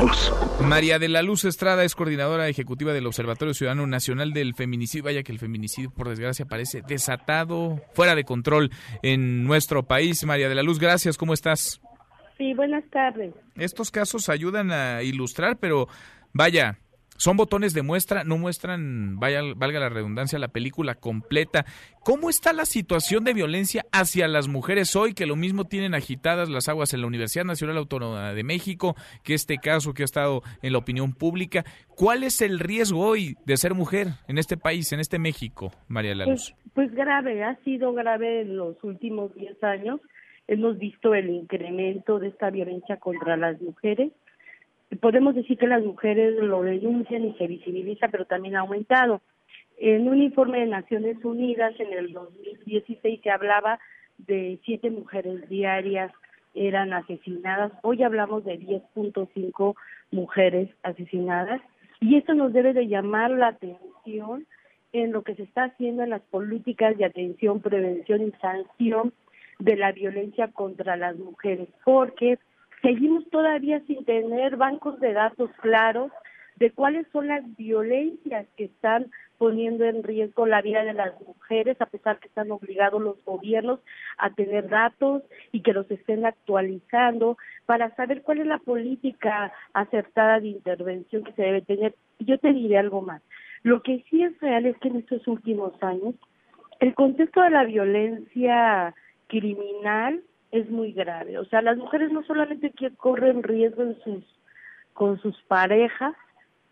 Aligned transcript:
Luz. 0.00 0.32
María 0.60 0.98
de 0.98 1.08
la 1.08 1.22
Luz 1.22 1.44
Estrada 1.44 1.84
es 1.84 1.94
coordinadora 1.94 2.48
ejecutiva 2.48 2.92
del 2.92 3.06
Observatorio 3.06 3.54
Ciudadano 3.54 3.86
Nacional 3.86 4.32
del 4.32 4.54
Feminicidio. 4.54 5.04
Vaya 5.04 5.22
que 5.22 5.32
el 5.32 5.38
feminicidio, 5.38 5.90
por 5.90 6.08
desgracia, 6.08 6.46
parece 6.46 6.82
desatado, 6.82 7.80
fuera 7.94 8.14
de 8.14 8.24
control 8.24 8.70
en 9.02 9.44
nuestro 9.44 9.82
país. 9.82 10.24
María 10.24 10.48
de 10.48 10.54
la 10.54 10.62
Luz, 10.62 10.78
gracias. 10.78 11.18
¿Cómo 11.18 11.34
estás? 11.34 11.80
Sí, 12.38 12.54
buenas 12.54 12.84
tardes. 12.90 13.34
Estos 13.56 13.90
casos 13.90 14.28
ayudan 14.28 14.72
a 14.72 15.02
ilustrar, 15.02 15.58
pero 15.58 15.88
vaya, 16.32 16.78
son 17.16 17.36
botones 17.36 17.74
de 17.74 17.82
muestra, 17.82 18.24
no 18.24 18.38
muestran, 18.38 19.18
vaya, 19.18 19.40
valga 19.56 19.80
la 19.80 19.88
redundancia, 19.88 20.38
la 20.38 20.48
película 20.48 20.94
completa. 20.94 21.64
¿Cómo 22.04 22.30
está 22.30 22.52
la 22.52 22.64
situación 22.64 23.24
de 23.24 23.34
violencia 23.34 23.84
hacia 23.92 24.26
las 24.28 24.48
mujeres 24.48 24.96
hoy, 24.96 25.14
que 25.14 25.26
lo 25.26 25.36
mismo 25.36 25.64
tienen 25.64 25.94
agitadas 25.94 26.48
las 26.48 26.68
aguas 26.68 26.94
en 26.94 27.00
la 27.00 27.06
Universidad 27.06 27.44
Nacional 27.44 27.76
Autónoma 27.76 28.32
de 28.32 28.42
México, 28.42 28.96
que 29.22 29.34
este 29.34 29.58
caso 29.58 29.94
que 29.94 30.02
ha 30.02 30.04
estado 30.04 30.42
en 30.62 30.72
la 30.72 30.78
opinión 30.78 31.12
pública? 31.12 31.64
¿Cuál 31.94 32.24
es 32.24 32.40
el 32.42 32.58
riesgo 32.58 33.06
hoy 33.06 33.36
de 33.46 33.56
ser 33.56 33.74
mujer 33.74 34.08
en 34.26 34.38
este 34.38 34.56
país, 34.56 34.92
en 34.92 35.00
este 35.00 35.18
México, 35.18 35.70
María 35.88 36.14
la 36.14 36.26
Luz? 36.26 36.54
Pues, 36.74 36.88
pues 36.88 36.94
grave, 36.94 37.44
ha 37.44 37.56
sido 37.62 37.92
grave 37.92 38.42
en 38.42 38.56
los 38.56 38.82
últimos 38.82 39.34
10 39.34 39.62
años. 39.62 40.00
Hemos 40.48 40.78
visto 40.78 41.14
el 41.14 41.30
incremento 41.30 42.18
de 42.18 42.28
esta 42.28 42.50
violencia 42.50 42.96
contra 42.96 43.36
las 43.36 43.60
mujeres 43.60 44.12
podemos 45.00 45.34
decir 45.34 45.58
que 45.58 45.66
las 45.66 45.84
mujeres 45.84 46.36
lo 46.42 46.62
denuncian 46.62 47.24
y 47.24 47.34
se 47.34 47.46
visibiliza, 47.46 48.08
pero 48.08 48.24
también 48.24 48.56
ha 48.56 48.60
aumentado. 48.60 49.20
En 49.78 50.08
un 50.08 50.22
informe 50.22 50.60
de 50.60 50.66
Naciones 50.66 51.24
Unidas 51.24 51.74
en 51.78 51.92
el 51.92 52.12
2016 52.12 53.20
se 53.22 53.30
hablaba 53.30 53.78
de 54.18 54.58
siete 54.64 54.90
mujeres 54.90 55.48
diarias 55.48 56.12
eran 56.54 56.92
asesinadas. 56.92 57.72
Hoy 57.82 58.02
hablamos 58.02 58.44
de 58.44 58.58
10.5 58.58 59.74
mujeres 60.10 60.68
asesinadas 60.82 61.60
y 62.00 62.16
esto 62.16 62.34
nos 62.34 62.52
debe 62.52 62.72
de 62.72 62.88
llamar 62.88 63.30
la 63.30 63.48
atención 63.48 64.46
en 64.92 65.12
lo 65.12 65.22
que 65.22 65.34
se 65.34 65.44
está 65.44 65.64
haciendo 65.64 66.02
en 66.02 66.10
las 66.10 66.22
políticas 66.22 66.96
de 66.98 67.06
atención, 67.06 67.60
prevención 67.60 68.22
y 68.22 68.30
sanción 68.32 69.12
de 69.58 69.76
la 69.76 69.92
violencia 69.92 70.48
contra 70.48 70.96
las 70.96 71.16
mujeres, 71.16 71.68
porque 71.84 72.38
seguimos 72.82 73.28
todavía 73.30 73.80
sin 73.86 74.04
tener 74.04 74.56
bancos 74.56 75.00
de 75.00 75.12
datos 75.12 75.50
claros 75.60 76.10
de 76.56 76.70
cuáles 76.70 77.06
son 77.12 77.28
las 77.28 77.42
violencias 77.56 78.46
que 78.56 78.64
están 78.64 79.10
poniendo 79.38 79.84
en 79.84 80.02
riesgo 80.02 80.46
la 80.46 80.62
vida 80.62 80.84
de 80.84 80.92
las 80.92 81.20
mujeres, 81.20 81.80
a 81.80 81.86
pesar 81.86 82.18
que 82.20 82.28
están 82.28 82.50
obligados 82.52 83.02
los 83.02 83.24
gobiernos 83.24 83.80
a 84.18 84.30
tener 84.30 84.68
datos 84.68 85.22
y 85.50 85.62
que 85.62 85.72
los 85.72 85.90
estén 85.90 86.24
actualizando 86.24 87.36
para 87.66 87.94
saber 87.96 88.22
cuál 88.22 88.38
es 88.38 88.46
la 88.46 88.58
política 88.58 89.52
acertada 89.72 90.38
de 90.38 90.48
intervención 90.48 91.24
que 91.24 91.32
se 91.32 91.42
debe 91.42 91.62
tener. 91.62 91.94
Yo 92.20 92.38
te 92.38 92.52
diré 92.52 92.78
algo 92.78 93.02
más. 93.02 93.22
Lo 93.64 93.82
que 93.82 94.04
sí 94.08 94.22
es 94.22 94.38
real 94.40 94.66
es 94.66 94.76
que 94.78 94.88
en 94.88 94.96
estos 94.96 95.26
últimos 95.26 95.72
años 95.82 96.14
el 96.78 96.94
contexto 96.94 97.42
de 97.42 97.50
la 97.50 97.64
violencia 97.64 98.94
criminal 99.26 100.22
es 100.52 100.70
muy 100.70 100.92
grave. 100.92 101.38
O 101.38 101.44
sea, 101.46 101.62
las 101.62 101.78
mujeres 101.78 102.12
no 102.12 102.22
solamente 102.24 102.72
corren 102.96 103.42
riesgo 103.42 103.82
en 103.82 103.98
sus, 104.02 104.24
con 104.92 105.20
sus 105.20 105.36
parejas, 105.48 106.14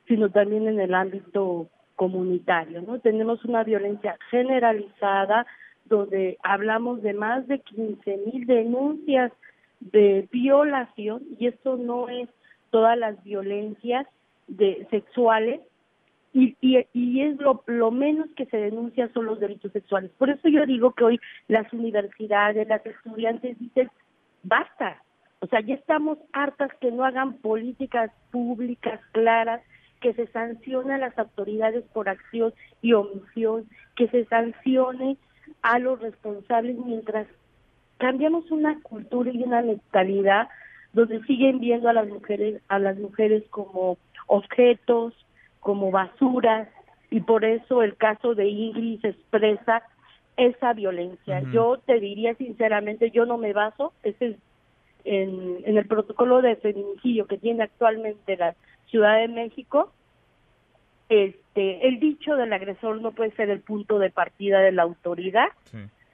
sino 0.07 0.31
también 0.31 0.69
en 0.69 0.79
el 0.79 0.95
ámbito 0.95 1.69
comunitario, 1.97 2.83
¿no? 2.83 2.99
Tenemos 3.01 3.45
una 3.45 3.65
violencia 3.65 4.19
generalizada 4.31 5.47
donde 5.87 6.39
hablamos 6.43 7.03
de 7.03 7.15
más 7.15 7.47
de 7.49 7.59
15 7.61 8.21
mil 8.27 8.47
denuncias 8.47 9.33
de 9.81 10.29
violación 10.31 11.23
y 11.39 11.47
esto 11.47 11.77
no 11.77 12.09
es 12.09 12.29
todas 12.71 12.97
las 12.97 13.23
violencias 13.25 14.07
de 14.47 14.87
sexuales 14.91 15.61
y, 16.33 16.57
y, 16.61 16.87
y 16.93 17.23
es 17.23 17.39
lo, 17.39 17.91
menos 17.91 18.29
que 18.37 18.47
se 18.47 18.57
denuncia 18.57 19.11
son 19.13 19.27
los 19.27 19.41
delitos 19.41 19.73
sexuales. 19.73 20.11
Por 20.17 20.31
eso 20.31 20.49
yo 20.49 20.65
digo 20.67 20.93
que 20.93 21.05
hoy 21.05 21.21
las 21.49 21.73
universidades, 21.73 22.69
las 22.69 22.85
estudiantes 22.87 23.59
dicen, 23.59 23.91
basta, 24.43 25.03
o 25.41 25.47
sea, 25.47 25.61
ya 25.61 25.75
estamos 25.75 26.19
hartas 26.33 26.71
que 26.81 26.93
no 26.93 27.05
hagan 27.05 27.35
políticas 27.39 28.13
públicas 28.31 29.01
claras, 29.13 29.63
que 30.01 30.15
se 30.15 30.27
sancione 30.29 30.95
a 30.95 30.99
las 30.99 31.19
autoridades 31.19 31.85
por 31.93 32.09
acción 32.09 32.55
y 32.81 32.93
omisión, 32.95 33.69
que 33.97 34.09
se 34.09 34.25
sancione 34.27 35.17
a 35.63 35.79
los 35.79 36.01
responsables 36.01 36.77
mientras 36.79 37.27
cambiamos 37.99 38.51
una 38.51 38.81
cultura 38.81 39.31
y 39.31 39.43
una 39.43 39.63
mentalidad 39.63 40.49
donde 40.93 41.23
siguen 41.25 41.61
viendo 41.61 41.89
a 41.89 41.93
las 41.93 42.09
mujeres 42.09 42.63
a 42.69 42.79
las 42.79 42.97
mujeres 42.99 43.45
como 43.51 43.99
objetos, 44.27 45.15
como 45.61 45.91
basuras 45.91 46.69
y 47.11 47.21
por 47.21 47.45
eso 47.45 47.83
el 47.83 47.97
caso 47.97 48.35
de 48.35 48.49
Ingrid 48.49 49.05
expresa 49.05 49.83
esa 50.37 50.73
violencia. 50.73 51.43
Yo 51.53 51.79
te 51.79 52.01
diría 52.01 52.35
sinceramente, 52.35 53.11
yo 53.11 53.27
no 53.27 53.37
me 53.37 53.53
baso 53.53 53.93
ese 54.03 54.37
en, 55.05 55.59
en 55.65 55.77
el 55.77 55.87
protocolo 55.87 56.43
de 56.43 56.57
feminicidio 56.57 57.27
que 57.27 57.39
tiene 57.39 57.65
actualmente 57.65 58.37
la 58.37 58.55
Ciudad 58.87 59.19
de 59.19 59.29
México. 59.29 59.93
Este, 61.09 61.89
el 61.89 61.99
dicho 61.99 62.37
del 62.37 62.53
agresor 62.53 63.01
no 63.01 63.13
puede 63.13 63.33
ser 63.33 63.51
el 63.51 63.61
punto 63.61 63.99
de 63.99 64.11
partida 64.11 64.61
de 64.61 64.73
la 64.73 64.83
autoridad, 64.83 65.49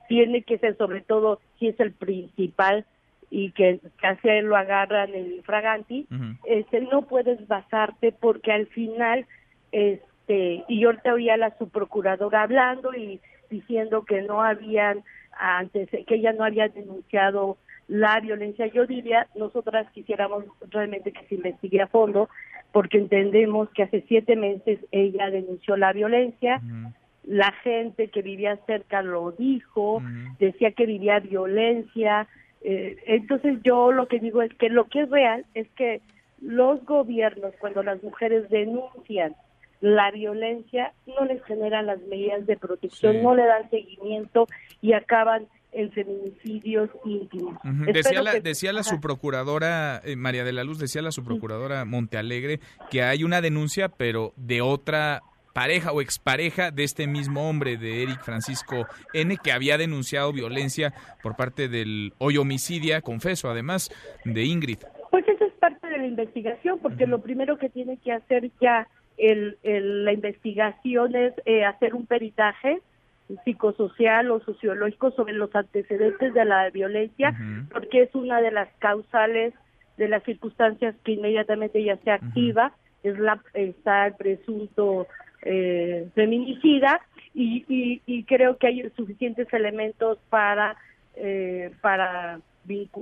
tiene 0.08 0.42
que 0.42 0.58
ser 0.58 0.76
sobre 0.76 1.02
todo 1.02 1.40
si 1.58 1.68
es 1.68 1.78
el 1.80 1.92
principal 1.92 2.86
y 3.30 3.50
que 3.52 3.80
casi 4.00 4.28
lo 4.42 4.56
agarran 4.56 5.14
en 5.14 5.32
infraganti, 5.32 6.06
este, 6.44 6.80
no 6.80 7.02
puedes 7.02 7.46
basarte 7.48 8.12
porque 8.12 8.52
al 8.52 8.66
final, 8.68 9.26
este, 9.72 10.64
y 10.68 10.80
yo 10.80 10.96
te 10.98 11.10
oía 11.10 11.34
a 11.34 11.38
la 11.38 11.56
subprocuradora 11.58 12.42
hablando 12.42 12.94
y 12.94 13.20
diciendo 13.50 14.04
que 14.04 14.22
no 14.22 14.42
habían 14.42 15.02
antes, 15.38 15.88
que 15.90 16.14
ella 16.14 16.32
no 16.32 16.44
había 16.44 16.68
denunciado 16.68 17.58
la 17.88 18.18
violencia. 18.20 18.66
Yo 18.66 18.86
diría, 18.86 19.26
nosotras 19.34 19.90
quisiéramos 19.92 20.44
realmente 20.70 21.12
que 21.12 21.26
se 21.26 21.36
investigue 21.36 21.82
a 21.82 21.86
fondo, 21.86 22.28
porque 22.72 22.98
entendemos 22.98 23.68
que 23.70 23.84
hace 23.84 24.04
siete 24.08 24.36
meses 24.36 24.78
ella 24.90 25.30
denunció 25.30 25.76
la 25.76 25.92
violencia, 25.92 26.60
la 27.24 27.52
gente 27.62 28.08
que 28.08 28.22
vivía 28.22 28.56
cerca 28.66 29.02
lo 29.02 29.32
dijo, 29.32 30.02
decía 30.38 30.72
que 30.72 30.86
vivía 30.86 31.20
violencia, 31.20 32.28
eh, 32.68 32.96
entonces 33.06 33.58
yo 33.62 33.92
lo 33.92 34.08
que 34.08 34.18
digo 34.18 34.42
es 34.42 34.52
que 34.54 34.68
lo 34.68 34.88
que 34.88 35.02
es 35.02 35.10
real 35.10 35.46
es 35.54 35.68
que 35.76 36.00
los 36.40 36.84
gobiernos 36.84 37.54
cuando 37.60 37.84
las 37.84 38.02
mujeres 38.02 38.50
denuncian 38.50 39.36
la 39.80 40.10
violencia 40.10 40.92
no 41.06 41.26
les 41.26 41.44
generan 41.44 41.86
las 41.86 42.00
medidas 42.08 42.44
de 42.44 42.56
protección, 42.56 43.22
no 43.22 43.36
le 43.36 43.46
dan 43.46 43.70
seguimiento 43.70 44.48
y 44.82 44.94
acaban 44.94 45.46
en 45.70 45.92
feminicidios 45.92 46.90
íntimos. 47.04 47.54
Decía 47.92 48.20
la, 48.20 48.40
decía 48.40 48.72
la 48.72 48.82
subprocuradora 48.82 50.02
eh, 50.04 50.16
María 50.16 50.42
de 50.42 50.52
la 50.52 50.64
Luz, 50.64 50.80
decía 50.80 51.02
la 51.02 51.12
subprocuradora 51.12 51.84
Montealegre 51.84 52.58
que 52.90 53.04
hay 53.04 53.22
una 53.22 53.40
denuncia 53.40 53.90
pero 53.90 54.32
de 54.34 54.60
otra 54.60 55.22
pareja 55.56 55.90
o 55.90 56.02
expareja 56.02 56.70
de 56.70 56.84
este 56.84 57.06
mismo 57.06 57.48
hombre, 57.48 57.78
de 57.78 58.02
Eric 58.02 58.20
Francisco 58.20 58.86
N., 59.14 59.38
que 59.42 59.52
había 59.52 59.78
denunciado 59.78 60.30
violencia 60.30 60.92
por 61.22 61.34
parte 61.34 61.68
del 61.68 62.12
hoy 62.18 62.36
homicidia, 62.36 63.00
confeso, 63.00 63.48
además, 63.48 63.90
de 64.26 64.44
Ingrid. 64.44 64.80
Pues 65.10 65.26
eso 65.26 65.46
es 65.46 65.54
parte 65.54 65.86
de 65.86 65.96
la 65.96 66.06
investigación, 66.06 66.78
porque 66.80 67.06
lo 67.06 67.22
primero 67.22 67.56
que 67.56 67.70
tiene 67.70 67.96
que 67.96 68.12
hacer 68.12 68.50
ya 68.60 68.86
el, 69.16 69.56
la 69.62 70.12
investigación 70.12 71.16
es 71.16 71.32
eh, 71.46 71.64
hacer 71.64 71.94
un 71.94 72.04
peritaje 72.04 72.82
psicosocial 73.46 74.30
o 74.32 74.40
sociológico 74.40 75.10
sobre 75.12 75.32
los 75.32 75.56
antecedentes 75.56 76.34
de 76.34 76.44
la 76.44 76.68
violencia, 76.68 77.34
porque 77.72 78.02
es 78.02 78.14
una 78.14 78.42
de 78.42 78.50
las 78.50 78.68
causales 78.78 79.54
de 79.96 80.08
las 80.08 80.22
circunstancias 80.24 80.94
que 81.02 81.12
inmediatamente 81.12 81.82
ya 81.82 81.96
se 81.96 82.10
activa, 82.10 82.74
es 83.02 83.18
la, 83.18 83.40
está 83.54 84.08
el 84.08 84.14
presunto 84.16 85.06
eh, 85.48 86.08
feminicida 86.14 87.00
y, 87.34 87.64
y, 88.06 88.24
creo 88.24 88.56
que 88.56 88.66
hay 88.66 88.90
suficientes 88.96 89.46
elementos 89.52 90.18
para 90.28 90.76
eh, 91.14 91.70
para 91.80 92.40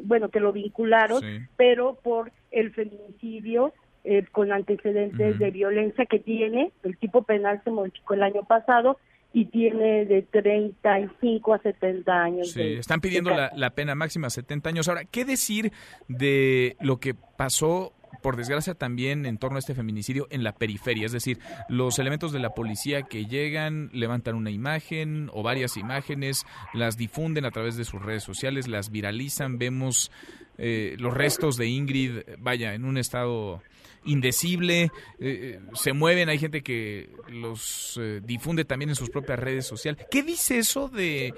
bueno 0.05 0.29
que 0.29 0.41
lo 0.41 0.52
vincularon 0.52 1.23
pero 1.56 1.94
por 2.02 2.32
el 2.50 2.73
feminicidio 2.73 3.73
eh, 4.05 4.26
con 4.31 4.52
antecedentes 4.52 5.38
de 5.38 5.50
violencia 5.50 6.05
que 6.05 6.19
tiene 6.19 6.73
el 6.82 6.99
tipo 6.99 7.23
penal 7.23 7.62
se 7.64 7.70
modificó 7.70 8.12
el 8.12 8.25
año 8.25 8.43
pasado 8.43 8.99
y 9.32 9.47
tiene 9.47 10.05
de 10.05 10.23
35 10.23 11.55
a 11.55 11.58
70 11.58 12.12
años. 12.12 12.52
Sí, 12.52 12.75
están 12.75 13.00
pidiendo 13.00 13.31
la, 13.31 13.50
la, 13.56 13.70
pena 13.70 13.97
máxima 13.97 14.31
70 14.31 14.69
años. 14.69 14.88
Ahora, 14.88 15.06
¿qué 15.06 15.25
decir 15.25 15.73
de 16.06 16.76
lo 16.81 17.00
que 17.00 17.14
pasó 17.14 17.93
por 18.22 18.37
desgracia 18.37 18.75
también 18.75 19.26
en 19.26 19.38
torno 19.38 19.56
a 19.56 19.61
este 19.61 19.75
feminicidio 19.75 20.26
en 20.31 20.44
la 20.44 20.55
periferia, 20.55 21.06
es 21.06 21.12
decir, 21.12 21.38
los 21.69 21.99
elementos 21.99 22.32
de 22.32 22.38
la 22.38 22.50
policía 22.50 23.02
que 23.02 23.26
llegan, 23.26 23.90
levantan 23.93 24.34
una 24.34 24.50
imagen 24.50 25.31
o 25.32 25.43
varias 25.43 25.76
imágenes, 25.76 26.44
las 26.72 26.96
difunden 26.96 27.44
a 27.44 27.50
través 27.50 27.76
de 27.76 27.84
sus 27.84 28.02
redes 28.02 28.22
sociales, 28.22 28.69
las 28.69 28.90
viralizan, 28.90 29.58
vemos 29.58 30.11
eh, 30.58 30.96
los 30.99 31.14
restos 31.14 31.56
de 31.56 31.66
Ingrid, 31.66 32.20
vaya, 32.38 32.75
en 32.75 32.84
un 32.84 32.99
estado 32.99 33.62
indecible, 34.05 34.90
eh, 35.19 35.61
se 35.75 35.93
mueven, 35.93 36.28
hay 36.28 36.38
gente 36.38 36.62
que 36.62 37.11
los 37.28 37.99
difunde 38.22 38.64
también 38.64 38.90
en 38.90 38.96
sus 38.96 39.11
propias 39.11 39.38
redes 39.38 39.66
sociales. 39.66 40.06
¿Qué 40.11 40.22
dice 40.22 40.58
eso 40.58 40.88
de, 40.88 41.32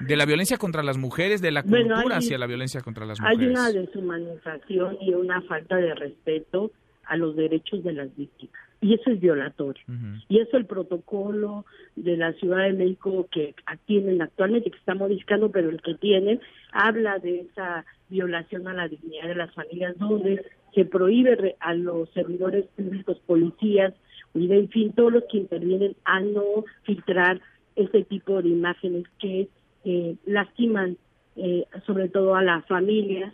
de 0.00 0.16
la 0.16 0.26
violencia 0.26 0.56
contra 0.56 0.82
las 0.82 0.98
mujeres, 0.98 1.40
de 1.40 1.50
la 1.50 1.62
cultura 1.62 2.16
hacia 2.16 2.38
la 2.38 2.46
violencia 2.46 2.80
contra 2.80 3.06
las 3.06 3.20
mujeres? 3.20 3.40
Hay 3.40 3.46
una 3.46 3.70
deshumanización 3.70 4.98
y 5.00 5.14
una 5.14 5.42
falta 5.42 5.76
de 5.76 5.94
respeto 5.94 6.70
a 7.04 7.16
los 7.16 7.36
derechos 7.36 7.82
de 7.82 7.92
las 7.92 8.14
víctimas. 8.16 8.54
Y 8.80 8.94
eso 8.94 9.10
es 9.10 9.18
violatorio. 9.18 9.82
Y 10.28 10.38
eso 10.38 10.56
el 10.56 10.66
protocolo 10.66 11.64
de 11.96 12.16
la 12.16 12.32
Ciudad 12.34 12.64
de 12.64 12.74
México 12.74 13.26
que 13.30 13.54
tienen 13.86 14.22
actualmente, 14.22 14.70
que 14.70 14.78
está 14.78 14.94
modificando, 14.94 15.50
pero 15.50 15.68
el 15.70 15.82
que 15.82 15.94
tienen, 15.94 16.40
habla 16.70 17.18
de 17.18 17.40
esa 17.40 17.84
violación 18.08 18.68
a 18.68 18.74
la 18.74 18.86
dignidad 18.86 19.26
de 19.26 19.34
las 19.34 19.52
familias, 19.52 19.98
donde 19.98 20.44
se 20.74 20.84
prohíbe 20.84 21.56
a 21.58 21.74
los 21.74 22.08
servidores 22.10 22.66
públicos, 22.76 23.20
policías, 23.26 23.94
y 24.34 24.52
en 24.52 24.68
fin, 24.68 24.92
todos 24.92 25.12
los 25.12 25.24
que 25.24 25.38
intervienen 25.38 25.96
a 26.04 26.20
no 26.20 26.64
filtrar 26.84 27.40
ese 27.74 28.04
tipo 28.04 28.40
de 28.42 28.50
imágenes 28.50 29.04
que 29.18 29.48
eh, 29.90 30.16
lastiman 30.26 30.98
eh, 31.36 31.64
sobre 31.86 32.10
todo 32.10 32.34
a 32.34 32.42
las 32.42 32.66
familias 32.66 33.32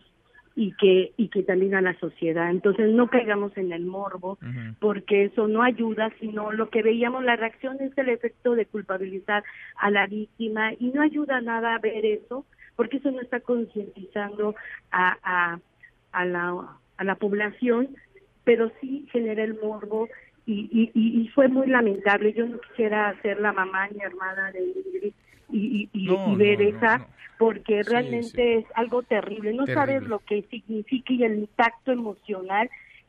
y 0.55 0.73
que 0.77 1.13
y 1.17 1.29
que 1.29 1.43
también 1.43 1.75
a 1.75 1.81
la 1.81 1.99
sociedad. 1.99 2.49
Entonces 2.49 2.93
no 2.93 3.09
caigamos 3.09 3.57
en 3.57 3.73
el 3.73 3.85
morbo 3.87 4.39
porque 4.79 5.25
eso 5.25 5.49
no 5.49 5.65
ayuda, 5.65 6.13
sino 6.21 6.53
lo 6.53 6.71
que 6.71 6.83
veíamos 6.83 7.25
la 7.25 7.35
reacción 7.35 7.77
es 7.81 7.97
el 7.99 8.09
efecto 8.09 8.55
de 8.55 8.67
culpabilizar 8.67 9.43
a 9.77 9.91
la 9.91 10.07
víctima 10.07 10.73
y 10.79 10.91
no 10.91 11.03
ayuda 11.03 11.41
nada 11.41 11.75
a 11.75 11.81
ver 11.81 12.07
eso 12.07 12.47
porque 12.77 12.99
eso 12.99 13.11
no 13.11 13.21
está 13.21 13.41
concientizando 13.41 14.55
a, 14.93 15.17
a, 15.25 15.59
a 16.13 16.25
la 16.25 16.79
a 16.99 17.03
la 17.03 17.17
población, 17.17 17.89
pero 18.45 18.71
sí 18.81 19.09
genera 19.11 19.43
el 19.43 19.59
morbo 19.61 20.09
y, 20.47 20.69
y, 20.71 20.91
y, 20.95 21.29
fue 21.29 21.49
muy 21.49 21.67
lamentable. 21.67 22.33
Yo 22.33 22.47
no 22.47 22.61
quisiera 22.61 23.21
ser 23.23 23.41
la 23.41 23.53
mamá 23.53 23.89
ni 23.89 24.01
hermana 24.03 24.53
de 24.53 24.63
Ingrid 24.63 25.15
y, 25.55 25.89
y, 25.93 26.37
ver 26.37 26.61
esa, 26.63 27.07
porque 27.39 27.83
realmente 27.83 28.59
es 28.59 28.67
algo 28.75 29.03
terrible. 29.03 29.53
No 29.53 29.67
sabes 29.67 30.03
lo 30.03 30.19
que 30.19 30.43
significa 30.51 31.13
y 31.13 31.23
el 31.23 31.39
impacto 31.39 31.93
emocional 31.93 32.69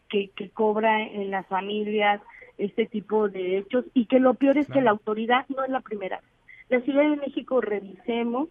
que, 0.09 0.30
que 0.36 0.50
cobra 0.50 1.01
en 1.01 1.31
las 1.31 1.47
familias 1.47 2.21
este 2.57 2.86
tipo 2.86 3.27
de 3.27 3.57
hechos 3.57 3.86
y 3.94 4.06
que 4.06 4.19
lo 4.19 4.36
peor 4.36 4.57
es 4.57 4.68
que 4.68 4.81
la 4.81 4.92
autoridad 4.92 5.45
no 5.50 5.63
es 5.63 5.69
la 5.69 5.81
primera. 5.81 6.21
La 6.69 6.81
Ciudad 6.81 7.09
de 7.09 7.18
México 7.18 7.62
revisemos 7.62 8.50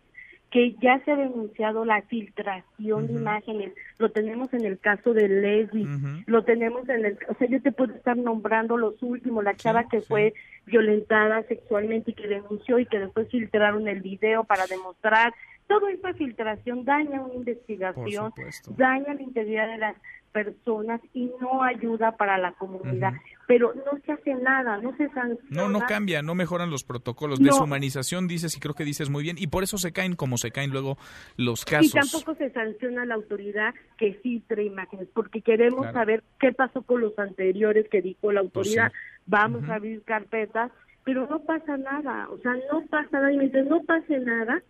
que 0.55 0.77
ya 0.81 1.01
se 1.05 1.11
ha 1.11 1.17
denunciado 1.17 1.85
la 1.85 2.01
filtración 2.03 3.09
de 3.09 3.15
imágenes, 3.15 3.73
lo 3.99 4.13
tenemos 4.13 4.55
en 4.55 4.65
el 4.65 4.79
caso 4.79 5.13
de 5.13 5.29
Leslie, 5.29 5.89
lo 6.27 6.45
tenemos 6.45 6.89
en 6.89 7.07
el, 7.07 7.19
o 7.29 7.35
sea, 7.35 7.49
yo 7.49 7.61
te 7.61 7.73
puedo 7.73 7.93
estar 7.93 8.17
nombrando 8.17 8.77
los 8.77 9.03
últimos, 9.03 9.43
la 9.43 9.57
chava 9.57 9.89
que 9.89 10.01
fue 10.01 10.33
violentada 10.65 11.43
sexualmente 11.49 12.13
y 12.13 12.15
que 12.15 12.29
denunció 12.29 12.79
y 12.79 12.87
que 12.87 13.01
después 13.01 13.29
filtraron 13.31 13.89
el 13.89 14.01
video 14.01 14.45
para 14.45 14.69
demostrar, 14.69 15.35
todo 15.67 15.89
esa 15.89 16.15
filtración 16.15 16.85
daña 16.85 17.21
una 17.21 17.35
investigación, 17.35 18.33
daña 18.77 19.13
la 19.13 19.23
integridad 19.23 19.67
de 19.67 19.79
las 19.79 19.97
personas 20.35 21.01
y 21.15 21.31
no 21.41 21.63
ayuda 21.63 22.17
para 22.17 22.37
la 22.39 22.53
comunidad. 22.55 23.13
Pero 23.47 23.73
no 23.73 23.99
se 24.05 24.13
hace 24.13 24.35
nada, 24.35 24.79
no 24.79 24.95
se 24.97 25.09
sanciona. 25.11 25.39
No, 25.49 25.69
no 25.69 25.81
cambia, 25.87 26.23
no 26.23 26.35
mejoran 26.35 26.71
los 26.71 26.83
protocolos. 26.83 27.39
de 27.39 27.47
Deshumanización 27.47 28.27
dices 28.27 28.57
y 28.57 28.61
creo 28.61 28.75
que 28.75 28.85
dices 28.85 29.11
muy 29.11 29.23
bien. 29.23 29.37
Y 29.39 29.47
por 29.47 29.63
eso 29.63 29.79
se 29.79 29.93
caen 29.93 30.17
como 30.17 30.37
se 30.37 30.51
caen 30.51 30.71
luego 30.71 30.99
los 31.37 31.65
casos. 31.65 31.87
Y 31.87 31.91
tampoco 31.93 32.35
se 32.35 32.51
sanciona 32.51 33.07
la 33.07 33.15
autoridad 33.15 33.75
que 33.97 34.15
filtre 34.15 34.65
imágenes, 34.65 35.09
porque 35.15 35.41
queremos 35.41 35.93
saber 35.93 36.25
qué 36.41 36.53
pasó 36.53 36.83
con 36.83 37.01
los 37.01 37.17
anteriores 37.17 37.87
que 37.89 38.03
dijo 38.03 38.33
la 38.33 38.41
pues 38.43 38.67
autoridad. 38.67 38.93
Vamos 39.27 39.69
a 39.69 39.77
abrir 39.77 40.03
carpetas, 40.03 40.73
pero 41.05 41.29
no 41.29 41.39
pasa 41.45 41.77
nada. 41.77 42.29
O 42.31 42.39
sea, 42.39 42.55
no 42.73 42.85
pasa 42.91 43.09
nada. 43.13 43.33
Y 43.33 43.39
mientras 43.39 43.67
no 43.67 43.85
pase 43.85 44.19
nada, 44.19 44.63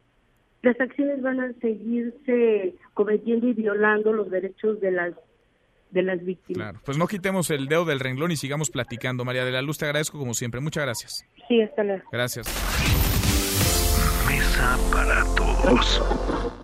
las 0.61 0.79
acciones 0.79 1.23
van 1.23 1.41
a 1.41 1.53
seguirse 1.55 2.75
cometiendo 2.93 3.49
y 3.49 3.55
violando 3.55 4.13
los 4.13 4.31
derechos 4.31 4.79
de 4.81 4.91
las 4.91 5.15
de 5.95 6.03
las 6.03 6.23
víctimas. 6.23 6.63
Claro, 6.63 6.81
pues 6.85 6.99
no 6.99 7.07
quitemos 7.07 7.49
el 7.51 7.69
dedo 7.69 7.85
del 7.85 8.01
renglón 8.01 8.33
y 8.33 8.37
sigamos 8.37 8.71
platicando. 8.71 9.25
María 9.25 9.45
de 9.45 9.53
la 9.53 9.63
Luz, 9.63 9.79
te 9.79 9.87
agradezco 9.87 10.19
como 10.19 10.35
siempre. 10.35 10.61
Muchas 10.61 10.85
gracias. 10.85 11.25
Sí, 11.49 11.63
hasta 11.63 11.85
luego. 11.85 12.03
Gracias. 12.13 12.47
Mesa 14.29 14.77
para 14.93 15.25
todos. 15.37 16.61